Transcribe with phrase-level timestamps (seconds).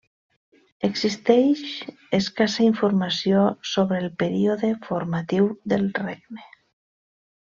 [0.87, 1.59] Existeix
[2.19, 3.43] escassa informació
[3.75, 6.49] sobre el període formatiu del regne.